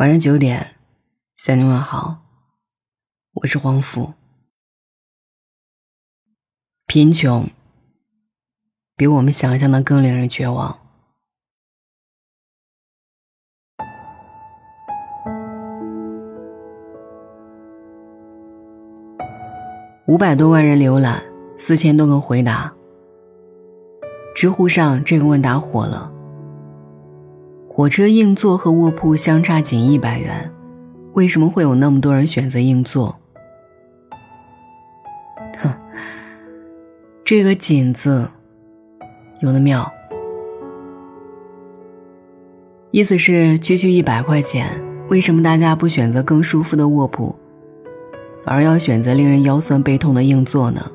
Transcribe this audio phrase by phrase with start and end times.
[0.00, 0.76] 晚上九点，
[1.36, 2.22] 向你问好，
[3.34, 4.14] 我是黄甫。
[6.86, 7.46] 贫穷
[8.96, 10.80] 比我们想象的更令人绝望。
[20.06, 21.22] 五百多万人浏览，
[21.58, 22.74] 四千多个回答。
[24.34, 26.10] 知乎上这个问答火了。
[27.72, 30.52] 火车硬座和卧铺相差仅一百元，
[31.12, 33.16] 为什么会有那么多人选择硬座？
[35.56, 35.72] 哼，
[37.24, 38.28] 这个“仅”字
[39.38, 39.88] 有的妙，
[42.90, 44.66] 意思是区区一百块钱，
[45.08, 47.32] 为什么大家不选择更舒服的卧铺，
[48.42, 50.90] 反而要选择令人腰酸背痛的硬座呢？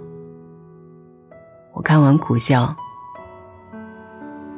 [1.71, 2.75] 我看完苦笑，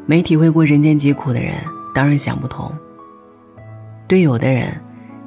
[0.08, 1.53] 没体会过人间疾苦的人。
[1.97, 2.71] 当然想不通。
[4.07, 4.79] 对有的人，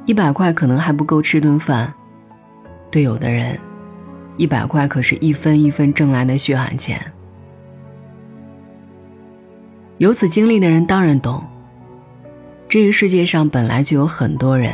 [0.06, 1.92] 一百块可能还不够吃顿饭；
[2.92, 3.58] 对有的人，
[4.36, 6.97] 一百块可是一分一分挣来的血汗钱。
[9.98, 11.42] 有此经历的人当然懂。
[12.69, 14.73] 这个世界上本来就有很多人，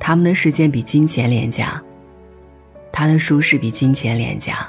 [0.00, 1.80] 他们的时间比金钱廉价，
[2.90, 4.68] 他的舒适比金钱廉价。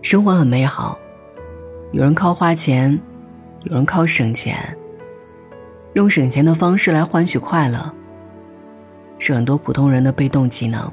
[0.00, 0.96] 生活很美好，
[1.90, 2.96] 有人靠花钱。
[3.68, 4.56] 有人靠省钱，
[5.94, 7.92] 用省钱的方式来换取快乐，
[9.18, 10.92] 是很多普通人的被动技能。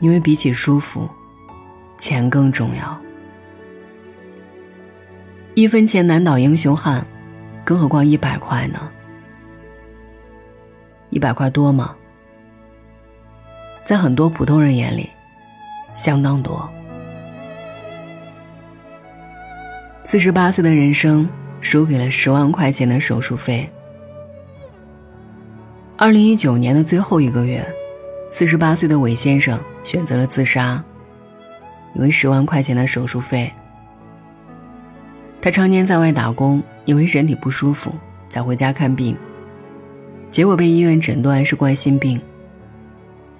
[0.00, 1.08] 因为比起舒服，
[1.96, 3.00] 钱更重要。
[5.54, 7.02] 一分钱难倒英雄汉，
[7.64, 8.78] 更何况一百块呢？
[11.08, 11.96] 一百块多吗？
[13.82, 15.08] 在很多普通人眼里，
[15.94, 16.68] 相当多。
[20.06, 21.26] 四十八岁的人生
[21.62, 23.66] 输给了十万块钱的手术费。
[25.96, 27.66] 二零一九年的最后一个月，
[28.30, 30.84] 四十八岁的韦先生选择了自杀，
[31.94, 33.50] 因为十万块钱的手术费。
[35.40, 37.90] 他常年在外打工，因为身体不舒服
[38.28, 39.16] 才回家看病，
[40.30, 42.20] 结果被医院诊断是冠心病。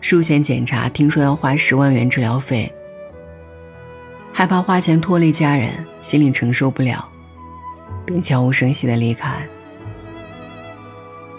[0.01, 2.73] 术前检查听说要花十万元治疗费。
[4.37, 5.71] 害怕花钱拖累家人，
[6.03, 7.09] 心里承受不了，
[8.05, 9.47] 便悄无声息的离开。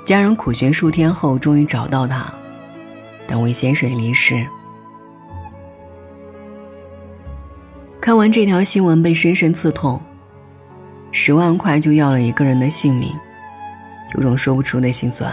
[0.05, 2.33] 家人苦寻数天后，终于找到他，
[3.27, 4.47] 但魏先生离世。
[7.99, 10.01] 看完这条新闻，被深深刺痛。
[11.11, 13.13] 十万块就要了一个人的性命，
[14.15, 15.29] 有种说不出的心酸。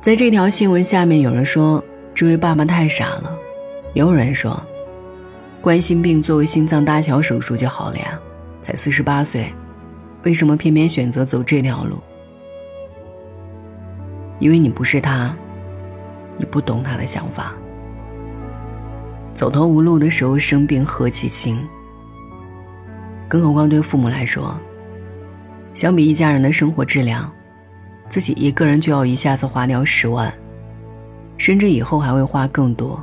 [0.00, 1.84] 在这条新闻下面，有人说
[2.14, 3.36] 这位爸爸太傻了。
[3.92, 4.60] 也有人说，
[5.60, 8.18] 冠心病作为心脏搭桥手术就好了呀，
[8.62, 9.52] 才四十八岁，
[10.22, 11.98] 为什么偏偏选择走这条路？
[14.38, 15.36] 因为你不是他，
[16.38, 17.52] 你不懂他的想法。
[19.34, 21.66] 走投无路的时候生病何其轻，
[23.28, 24.58] 更何况对父母来说，
[25.74, 27.30] 相比一家人的生活质量，
[28.08, 30.32] 自己一个人就要一下子花掉十万，
[31.36, 33.02] 甚至以后还会花更多。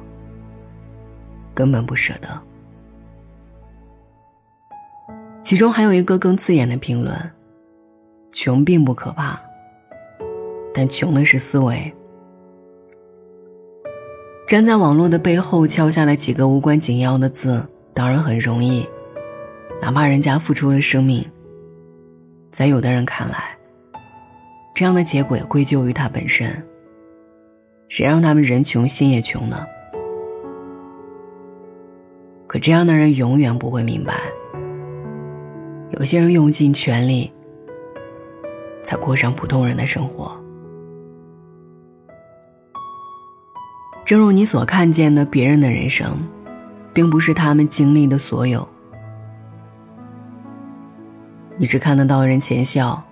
[1.57, 2.29] 根本不舍得。
[5.41, 7.19] 其中还有一个更刺眼的评论
[8.31, 9.41] ：“穷并不可怕，
[10.71, 11.91] 但穷的是思维。”
[14.47, 18.87] 站在网络的背后敲下了几个无关紧要的字，当然很容易。
[19.81, 21.25] 哪怕人家付出了生命，
[22.51, 23.57] 在有的人看来，
[24.75, 26.63] 这样的结果也归咎于他本身。
[27.89, 29.65] 谁让他们人穷心也穷呢？
[32.47, 34.21] 可这样的人永远不会明白，
[35.91, 37.29] 有些人用尽全力，
[38.81, 40.31] 才过上普通人的生活。
[44.05, 46.17] 正如你所看见的别人的人生，
[46.93, 48.65] 并不是他们经历的所有。
[51.57, 53.03] 你只看得到人前笑，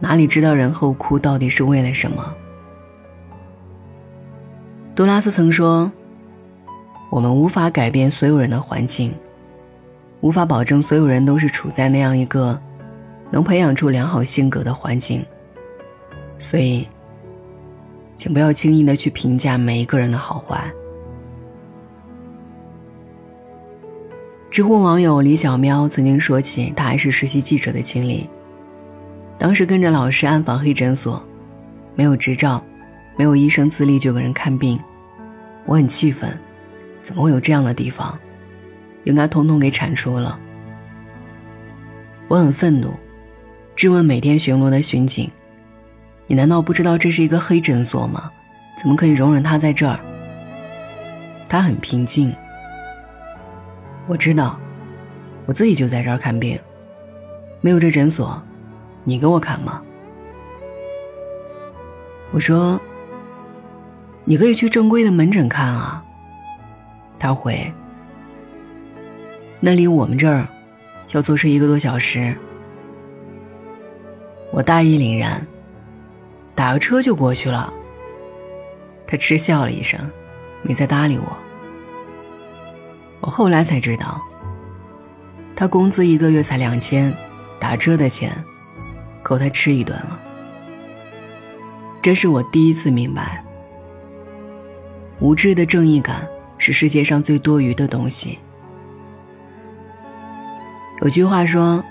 [0.00, 2.34] 哪里知道人后哭到底是为了什么？
[4.94, 5.92] 杜拉斯曾说。
[7.12, 9.14] 我们无法改变所有人的环境，
[10.22, 12.58] 无法保证所有人都是处在那样一个
[13.30, 15.22] 能培养出良好性格的环境，
[16.38, 16.88] 所以，
[18.16, 20.72] 请不要轻易的去评价每一个人的好坏。
[24.50, 28.26] 知乎网友李小喵曾经说起他还是实习记者的经历，
[29.38, 31.22] 当时跟着老师暗访黑诊所，
[31.94, 32.64] 没有执照，
[33.18, 34.80] 没有医生资历就给人看病，
[35.66, 36.34] 我很气愤。
[37.02, 38.18] 怎么会有这样的地方？
[39.04, 40.38] 应该统统给铲除了。
[42.28, 42.94] 我很愤怒，
[43.74, 45.28] 质问每天巡逻的巡警
[46.28, 48.30] ：“你难道不知道这是一个黑诊所吗？
[48.80, 49.98] 怎么可以容忍他在这儿？”
[51.48, 52.32] 他很平静。
[54.06, 54.58] 我知道，
[55.46, 56.58] 我自己就在这儿看病，
[57.60, 58.40] 没有这诊所，
[59.02, 59.82] 你给我看吗？
[62.30, 62.80] 我说
[64.24, 66.04] ：“你可以去正规的门诊看啊。”
[67.22, 67.72] 他回
[69.62, 70.44] ：“那离我们这儿
[71.12, 72.36] 要坐车一个多小时。”
[74.50, 75.46] 我大义凛然
[76.52, 77.72] ：“打个车就过去了。”
[79.06, 80.00] 他嗤笑了一声，
[80.62, 81.36] 没再搭理我。
[83.20, 84.20] 我后来才知道，
[85.54, 87.14] 他工资一个月才两千，
[87.60, 88.32] 打车的钱
[89.22, 90.18] 够他吃一顿了。
[92.02, 93.44] 这是我第一次明白，
[95.20, 96.28] 无知的正义感
[96.64, 98.38] 是世界上最多余的东西。
[101.00, 101.82] 有句话说，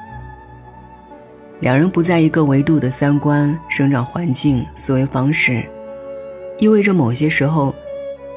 [1.60, 5.62] 两人不在一个维度的三观、生长环境、思维方式，
[6.58, 7.76] 意味着某些时候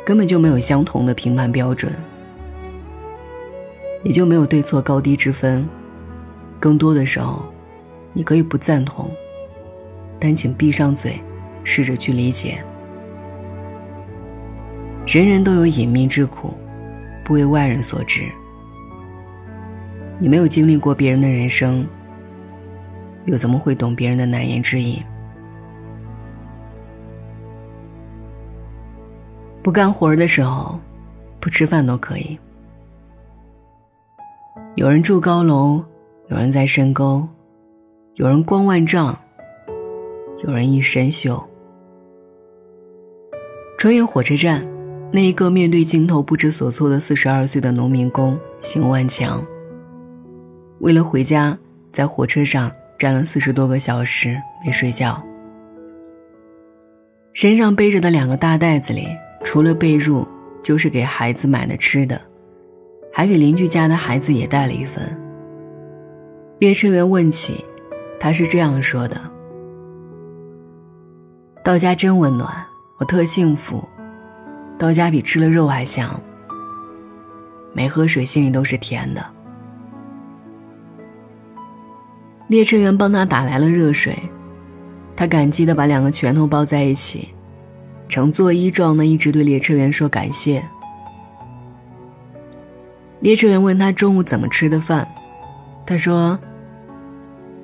[0.05, 1.93] 根本就没有相同的评判标准。
[4.03, 5.65] 也就没有对错高低之分，
[6.59, 7.45] 更多的时候，
[8.13, 9.09] 你可以不赞同，
[10.19, 11.21] 但请闭上嘴，
[11.63, 12.61] 试着去理解。
[15.07, 16.53] 人人都有隐秘之苦，
[17.25, 18.23] 不为外人所知。
[20.19, 21.87] 你没有经历过别人的人生，
[23.27, 25.01] 又怎么会懂别人的难言之隐？
[29.63, 30.79] 不干活的时候，
[31.39, 32.39] 不吃饭都可以。
[34.75, 35.83] 有人住高楼，
[36.29, 37.27] 有人在深沟，
[38.15, 39.17] 有人光万丈，
[40.45, 41.43] 有人一身锈。
[43.79, 44.67] 春运火车站，
[45.15, 49.41] 那一个面对镜头不知所措的四十二岁的农民工邢万强，
[50.81, 51.57] 为了回家，
[51.93, 52.69] 在火车上
[52.99, 55.23] 站了四十多个小时没睡觉，
[57.33, 59.07] 身上背着的两个大袋子里，
[59.45, 60.27] 除了被褥，
[60.65, 62.21] 就是给孩子买的吃的。
[63.13, 65.17] 还给邻居家的孩子也带了一份。
[66.59, 67.65] 列车员问起，
[68.19, 69.21] 他是这样说的
[71.63, 72.53] ：“到家真温暖，
[72.99, 73.81] 我特幸福，
[74.79, 76.21] 到家比吃了肉还香。
[77.73, 79.25] 没喝水，心里都是甜的。”
[82.47, 84.17] 列车员帮他打来了热水，
[85.17, 87.31] 他感激的把两个拳头抱在一起，
[88.09, 90.65] 呈作揖状的一直对列车员说感谢。
[93.21, 95.09] 列车员问他中午怎么吃的饭，
[95.87, 96.39] 他说：“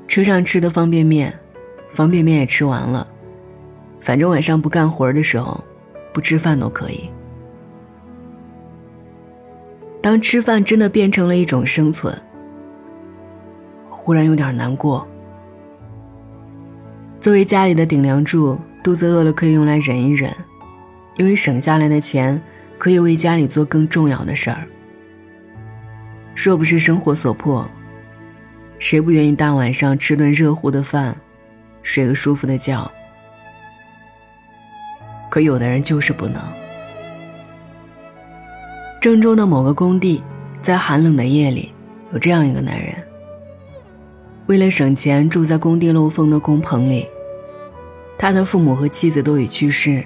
[0.09, 1.39] 车上吃的方便面，
[1.93, 3.06] 方便面也吃完了，
[4.01, 5.63] 反正晚上不干活的时候，
[6.12, 7.09] 不吃饭都可以。”
[10.03, 12.17] 当吃饭真的变成了一种生存，
[13.91, 15.07] 忽然有点难过。
[17.21, 20.35] 作为家里的顶梁柱，肚子饿了可以用来忍一忍，
[21.17, 22.41] 因为省下来的钱
[22.79, 24.67] 可以为家里做更重要的事儿。
[26.35, 27.69] 若不是生活所迫，
[28.79, 31.15] 谁不愿意大晚上吃顿热乎的饭，
[31.83, 32.91] 睡个舒服的觉？
[35.31, 36.43] 可有的人就是不能。
[39.00, 40.23] 郑州的某个工地，
[40.61, 41.73] 在寒冷的夜里，
[42.12, 42.94] 有这样一个男人，
[44.47, 47.08] 为了省钱，住在工地漏风的工棚里。
[48.19, 50.05] 他的父母和妻子都已去世，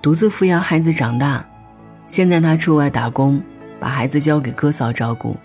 [0.00, 1.44] 独自抚养孩子长大。
[2.06, 3.42] 现在他出外打工。
[3.78, 5.36] 把孩子交给哥嫂照顾，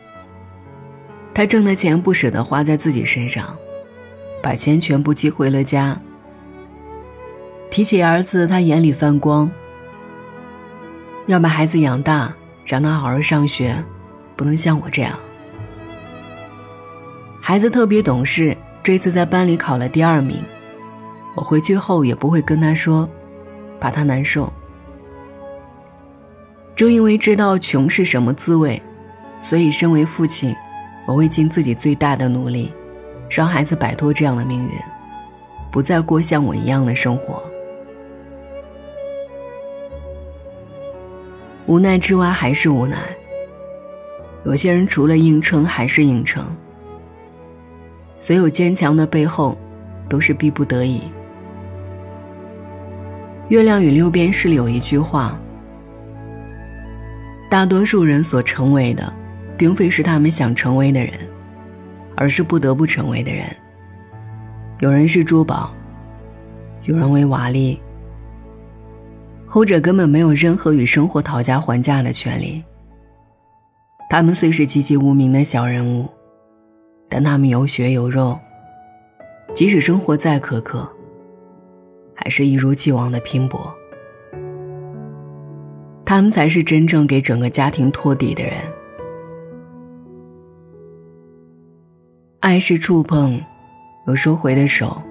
[1.34, 3.58] 他挣的钱不舍得花在自己身上，
[4.42, 6.00] 把钱全部寄回了家。
[7.72, 9.50] 提起儿子，他眼里泛光。
[11.26, 12.34] 要把孩子养大，
[12.66, 13.82] 让他好好上学，
[14.36, 15.18] 不能像我这样。
[17.42, 20.44] 孩子特别懂事，这次在班里考了第二名。
[21.34, 23.08] 我回去后也不会跟他说，
[23.80, 24.52] 怕他难受。
[26.76, 28.82] 正因为知道穷是什么滋味，
[29.42, 30.54] 所以身为父亲，
[31.06, 32.74] 我会尽自己最大的努力，
[33.30, 34.74] 让孩子摆脱这样的命运，
[35.72, 37.42] 不再过像我一样的生活。
[41.72, 42.98] 无奈之外还是无奈。
[44.44, 46.46] 有些人除了硬撑还是硬撑。
[48.20, 49.58] 所有坚强的背后，
[50.10, 51.00] 都是逼不得已。
[53.48, 55.40] 《月亮与六便士》里有一句话。
[57.50, 59.14] 大多数人所成为的，
[59.58, 61.14] 并非是他们想成为的人，
[62.18, 63.46] 而是不得不成为的人。
[64.80, 65.74] 有人是珠宝，
[66.84, 67.80] 有人为瓦砾，
[69.54, 72.64] 后者根本没有任何与生活讨价还价的权利。
[74.10, 76.08] 他们虽是籍籍无名的小人物，
[77.10, 78.40] 但他们有血有肉，
[79.54, 80.90] 即使生活再苛刻，
[82.16, 83.76] 还是一如既往的拼搏。
[86.06, 88.54] 他们才是真正给整个家庭托底的人。
[92.40, 93.38] 爱是触碰，
[94.08, 95.02] 有收回的手。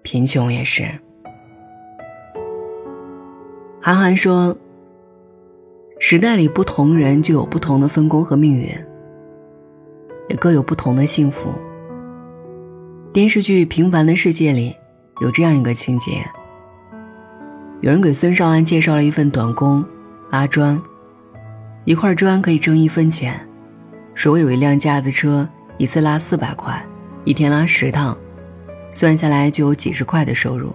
[0.00, 0.88] 贫穷也是。
[3.86, 4.56] 韩寒说
[6.00, 8.68] ：“时代里不同人就有不同的分工和命运，
[10.30, 11.50] 也各有不同的幸福。”
[13.12, 14.74] 电视剧《平凡的世界》里
[15.20, 16.24] 有这样一个情节：
[17.82, 19.84] 有人给孙少安介绍了一份短工，
[20.30, 20.80] 拉砖，
[21.84, 23.38] 一块砖可以挣一分钱，
[24.14, 26.82] 说有一辆架子车，一次拉四百块，
[27.24, 28.16] 一天拉十趟。
[28.90, 30.74] 算下来就有几十块的收入。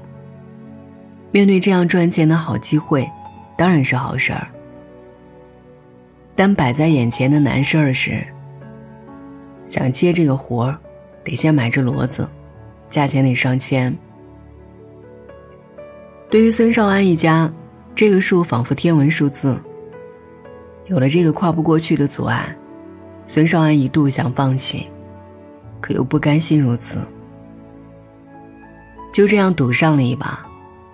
[1.31, 3.09] 面对这样赚钱的好机会，
[3.57, 4.47] 当然是好事儿。
[6.35, 8.25] 但摆在眼前的难事儿是，
[9.65, 10.77] 想接这个活儿，
[11.23, 12.27] 得先买只骡子，
[12.89, 13.95] 价钱得上千。
[16.31, 17.51] 对于孙少安一家，
[17.93, 19.59] 这个数仿佛天文数字。
[20.87, 22.55] 有了这个跨不过去的阻碍，
[23.25, 24.87] 孙少安一度想放弃，
[25.79, 26.99] 可又不甘心如此。
[29.13, 30.48] 就这样赌上了一把，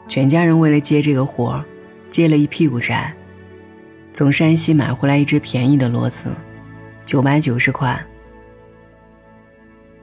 [0.07, 1.65] 全家人为了接这个活儿，
[2.09, 3.13] 借了一屁股债，
[4.13, 6.29] 从山西买回来一只便宜的骡子，
[7.05, 7.99] 九百九十块。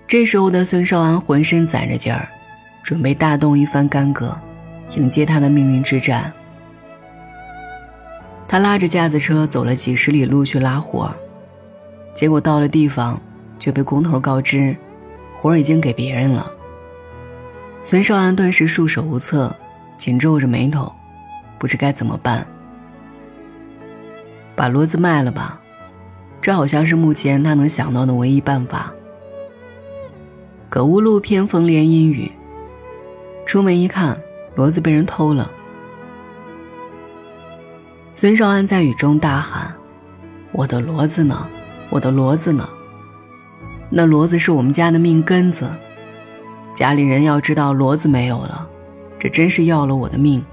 [0.07, 2.29] 这时候的孙少安浑身攒着劲儿，
[2.83, 4.39] 准备大动一番干戈，
[4.97, 6.31] 迎接他的命运之战。
[8.47, 11.15] 他拉着架子车走了几十里路去拉活儿，
[12.13, 13.19] 结果到了地方，
[13.59, 14.77] 却被工头告知，
[15.35, 16.53] 活儿已经给别人了。
[17.83, 19.57] 孙少安顿时束手无策，
[20.03, 20.93] 紧皱着眉头，
[21.61, 22.45] 不知该怎么办。
[24.57, 25.61] 把骡子卖了吧，
[26.41, 28.93] 这好像是目前他能想到的唯一办法。
[30.69, 32.33] 可屋路偏逢连阴雨，
[33.47, 34.21] 出门一看，
[34.57, 35.49] 骡子被人偷了。
[38.13, 39.73] 孙少安在雨中大喊
[40.51, 41.47] ：“我的骡子呢？
[41.91, 42.69] 我的骡子呢？
[43.89, 45.71] 那骡子是我们家的命根子。”
[46.75, 48.67] 家里人要知道骡子没有了，
[49.23, 50.45] 这真是要了我的命。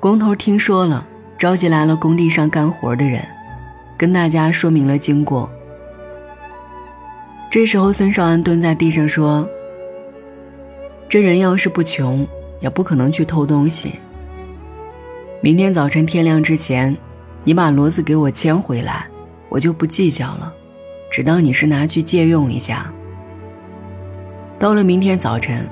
[0.00, 3.22] 工头听说了，召集来了工地上干活的人，
[3.94, 5.50] 跟大家说明了经过。
[7.50, 9.46] 这时候，孙少安蹲在地上说
[11.06, 12.26] ：“这人要是不穷，
[12.60, 14.00] 也不可能去偷东西。
[15.42, 16.96] 明天早晨天亮之前，
[17.44, 19.06] 你把骡子给我牵回来，
[19.50, 20.50] 我就不计较了，
[21.10, 22.90] 只当你是拿去借用一下。”
[24.58, 25.68] 到了明天早晨，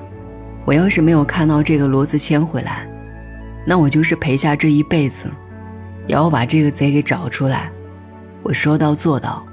[0.65, 2.87] 我要是没有看到这个骡子牵回来，
[3.65, 5.29] 那我就是赔下这一辈子，
[6.05, 7.71] 也要把这个贼给找出来。
[8.43, 9.43] 我说到做到。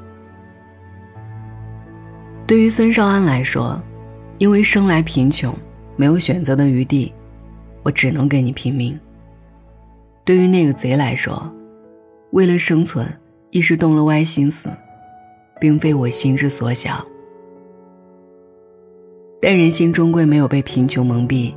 [2.46, 3.80] 对于孙少安来说，
[4.38, 5.54] 因为生来贫穷，
[5.96, 7.14] 没有选择的余地，
[7.84, 8.98] 我只能跟你拼命。
[10.24, 11.50] 对于那个贼来说，
[12.32, 13.06] 为了生存，
[13.50, 14.68] 一时动了歪心思，
[15.60, 17.04] 并非我心之所想。
[19.40, 21.54] 但人心终归没有被贫穷蒙蔽。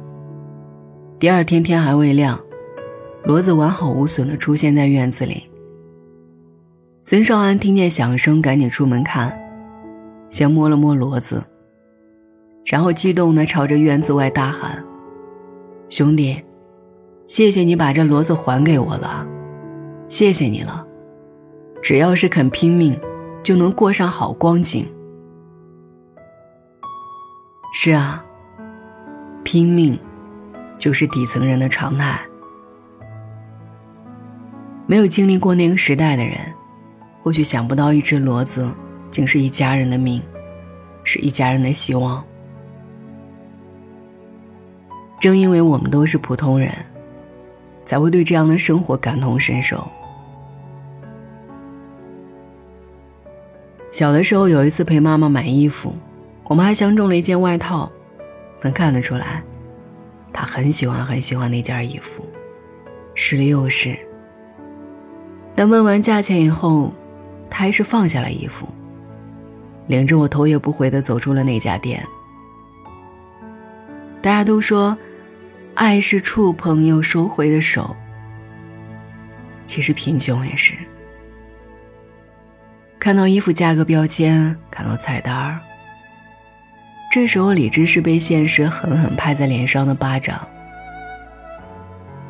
[1.20, 2.40] 第二天天还未亮，
[3.26, 5.44] 骡子完好无损地出现在院子里。
[7.02, 9.38] 孙少安听见响声，赶紧出门看，
[10.30, 11.44] 先摸了摸骡子，
[12.66, 14.82] 然后激动地朝着院子外大喊
[15.90, 16.42] ：“兄弟，
[17.28, 19.28] 谢谢你把这骡子还给我了，
[20.08, 20.86] 谢谢你了！
[21.82, 22.98] 只要是肯拼命，
[23.44, 24.88] 就能过上好光景。”
[27.86, 28.24] 是啊，
[29.44, 30.00] 拼命
[30.78, 32.18] 就是底层人的常态。
[34.88, 36.38] 没有经历过那个时代的人，
[37.20, 38.74] 或许想不到一只骡子
[39.12, 40.24] 竟是一家人的命，
[41.04, 42.24] 是一家人的希望。
[45.20, 46.74] 正因为我们都是普通人，
[47.84, 49.86] 才会对这样的生活感同身受。
[53.92, 55.94] 小的时候，有一次陪妈妈买衣服。
[56.54, 57.92] 我们还相中了一件外套，
[58.62, 59.42] 能看得出来，
[60.32, 62.24] 他很喜欢很喜欢那件衣服，
[63.16, 63.98] 试了又试。
[65.56, 66.94] 但问完价钱以后，
[67.50, 68.68] 他还是放下了衣服，
[69.88, 72.06] 领着我头也不回的走出了那家店。
[74.22, 74.96] 大家都说，
[75.74, 77.96] 爱是触碰又收回的手。
[79.66, 80.76] 其实贫穷也是，
[83.00, 85.60] 看到衣服价格标签，看到菜单儿。
[87.14, 90.48] 这时候，理智是被现实狠狠拍在脸上的巴掌，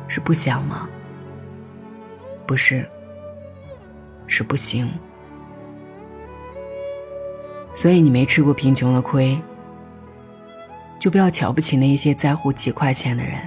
[0.06, 0.86] 是不想吗？
[2.46, 2.86] 不是，
[4.26, 4.86] 是不行。
[7.74, 9.40] 所以你没吃过贫穷的亏，
[11.00, 13.38] 就不要瞧不起那些在乎几块钱的人。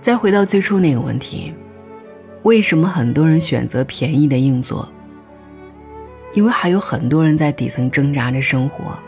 [0.00, 1.54] 再回到最初那个问题，
[2.42, 4.88] 为什么很多人选择便宜的硬座？
[6.34, 8.98] 因为还有很多人在底层挣扎着生活，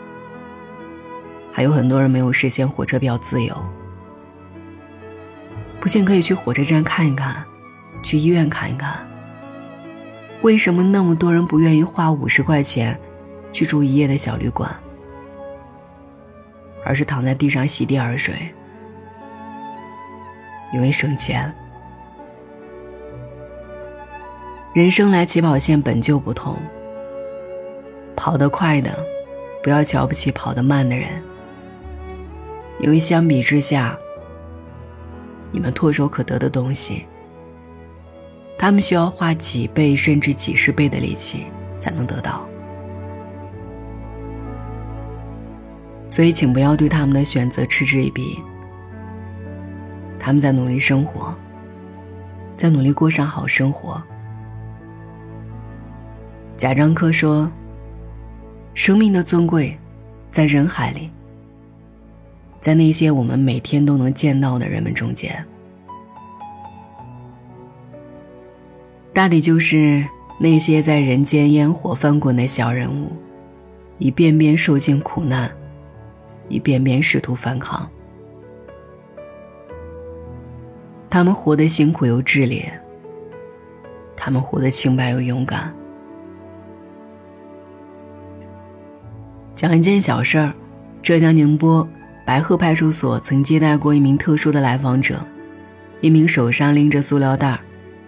[1.51, 3.55] 还有很多人没有实现火车票自由。
[5.79, 7.43] 不信可以去火车站看一看，
[8.01, 9.05] 去医院看一看。
[10.41, 12.97] 为什么那么多人不愿意花五十块钱
[13.51, 14.73] 去住一夜的小旅馆，
[16.85, 18.33] 而是躺在地上席地而睡？
[20.73, 21.53] 因为省钱。
[24.73, 26.55] 人生来起跑线本就不同。
[28.17, 28.91] 跑得快的，
[29.61, 31.21] 不要瞧不起跑得慢的人，
[32.79, 33.95] 因为相比之下，
[35.51, 37.05] 你们唾手可得的东西，
[38.57, 41.45] 他们需要花几倍甚至几十倍的力气
[41.79, 42.43] 才能得到。
[46.07, 48.41] 所以，请不要对他们的选择嗤之以鼻。
[50.17, 51.33] 他们在努力生活，
[52.57, 54.01] 在努力过上好生活。
[56.57, 57.49] 贾樟柯说。
[58.77, 59.75] 生命的尊贵，
[60.29, 61.09] 在人海里，
[62.61, 65.43] 在那些我们每天都能见到的人们中间。
[69.11, 70.05] 大抵就是
[70.39, 73.11] 那些在人间烟火翻滚的小人物，
[73.97, 75.51] 一遍遍受尽苦难，
[76.47, 77.89] 一遍遍试图反抗。
[81.09, 82.71] 他们活得辛苦又炽烈，
[84.15, 85.73] 他们活得清白又勇敢。
[89.57, 90.53] 讲一件小事儿，
[91.01, 91.85] 浙江宁波
[92.23, 95.25] 白鹤派出所曾接待过一名特殊的来访者，
[95.99, 97.59] 一名手上拎着塑料袋、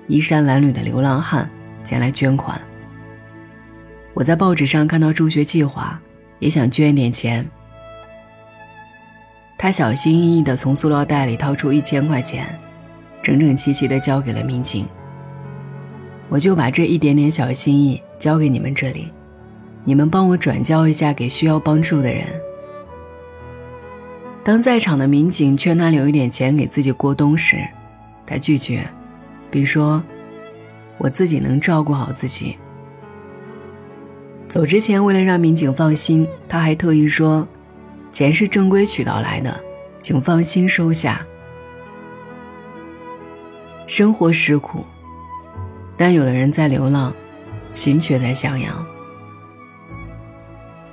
[0.06, 1.50] 衣衫褴褛的流浪汉
[1.84, 2.62] 前来捐款。
[4.14, 6.00] 我在报纸上看到助学计划，
[6.38, 7.44] 也想捐一点钱。
[9.58, 12.48] 他小心翼翼地从塑料袋里掏出一千块钱，
[13.24, 14.86] 整整齐齐地交给了民警。
[16.30, 19.12] 我就把这一点点小心意交给你们这里。
[19.86, 22.26] 你们帮我转交一下给需要帮助的人。
[24.44, 27.58] 当在场的民警劝他留一点钱给自己过冬时，
[28.26, 28.88] 他拒绝，
[29.52, 30.04] 并说
[30.98, 32.58] ：“我自己能照顾好自己。”
[34.48, 37.48] 走之前，为了让民警放心，他还特意说
[38.12, 39.60] ：“钱是正规渠道来的，
[40.00, 41.26] 请放心收下。”
[43.86, 44.84] 生活实苦，
[45.98, 47.14] 但有的人在流浪，
[47.74, 48.74] 心却在向阳。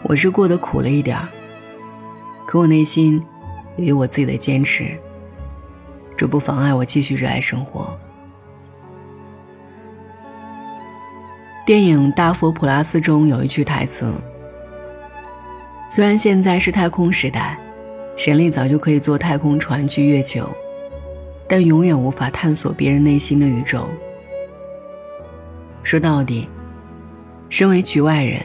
[0.09, 1.29] 我是过得苦了一点儿，
[2.47, 3.21] 可我内心
[3.77, 4.97] 也有我自己的坚持，
[6.17, 7.99] 这不妨碍我继续热爱生活。
[11.67, 14.15] 电影《大佛普拉斯》中有一句台词
[15.91, 17.59] ：“虽然现在是太空时代，
[18.17, 20.49] 神力早就可以坐太空船去月球，
[21.49, 23.89] 但永远无法探索别人内心的宇宙。”
[25.83, 26.49] 说到底，
[27.49, 28.41] 身为局外人。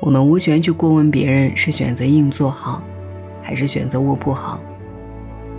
[0.00, 2.82] 我们无权去过问别人是选择硬座好，
[3.42, 4.58] 还是选择卧铺好。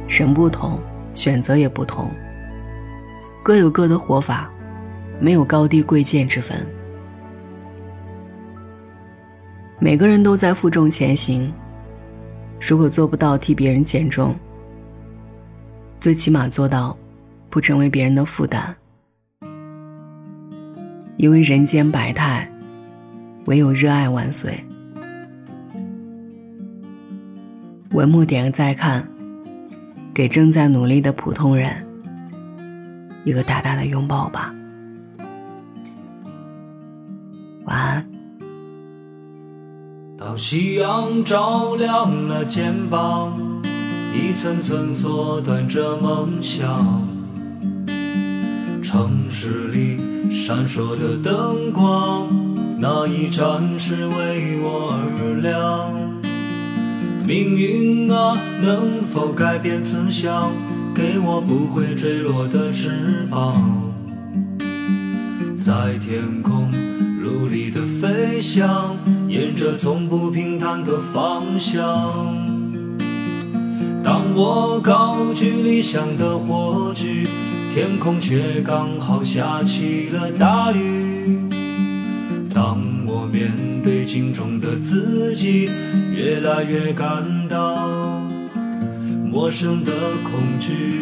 [0.07, 0.79] 人不同，
[1.13, 2.09] 选择也不同。
[3.43, 4.51] 各有各的活法，
[5.19, 6.67] 没有高低贵贱之分。
[9.79, 11.53] 每个人都在负重前行。
[12.59, 14.35] 如果做不到替别人减重，
[15.99, 16.97] 最起码做到
[17.49, 18.75] 不成为别人的负担。
[21.17, 22.50] 因为人间百态。
[23.51, 24.63] 唯有热爱万岁。
[27.91, 29.05] 文末点个再看，
[30.13, 31.85] 给正在努力的普通人
[33.25, 34.55] 一个大大的拥抱吧。
[37.65, 38.09] 晚安。
[40.17, 43.37] 当夕阳照亮了肩膀，
[44.13, 47.05] 一层层缩短着梦想。
[48.81, 49.97] 城市里
[50.31, 52.50] 闪烁的灯光。
[52.83, 55.93] 那一盏是为我而亮，
[57.27, 60.51] 命运啊，能否改变慈祥，
[60.95, 63.93] 给我不会坠落的翅膀，
[65.59, 66.71] 在天空
[67.21, 71.77] 努力的飞翔，沿着从不平坦的方向。
[74.03, 77.27] 当我高举理想的火炬，
[77.75, 81.10] 天空却刚好下起了大雨。
[82.61, 83.51] 当我面
[83.83, 85.67] 对镜中的自己，
[86.15, 88.21] 越来越感到
[89.25, 89.91] 陌生的
[90.23, 91.01] 恐惧。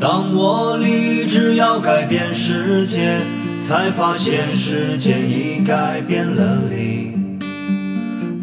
[0.00, 3.20] 当我立志要改变世界，
[3.64, 7.12] 才发现世界已改变了你。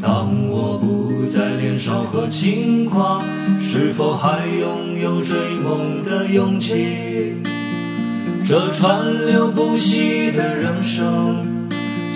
[0.01, 3.21] 当我不再年少和轻狂，
[3.59, 7.33] 是否还拥有追梦的勇气？
[8.45, 11.69] 这川流不息的人生，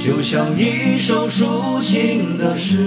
[0.04, 2.78] 就像一首抒情的诗。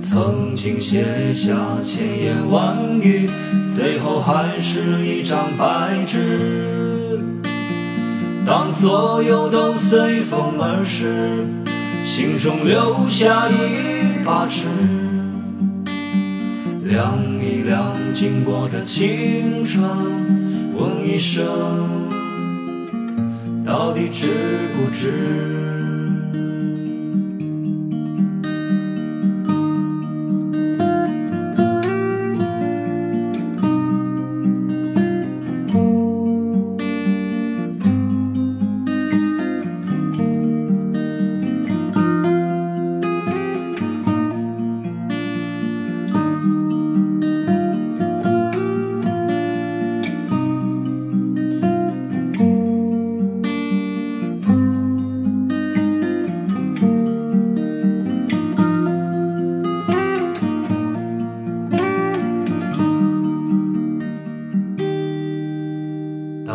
[0.00, 3.28] 曾经写下千言万语，
[3.74, 7.18] 最后还是一张白纸。
[8.46, 11.44] 当所有都随风而逝，
[12.04, 14.68] 心中留下一把尺，
[16.84, 19.82] 量一量经过的青春，
[20.78, 21.44] 问一声，
[23.66, 24.28] 到底值
[24.76, 25.77] 不值？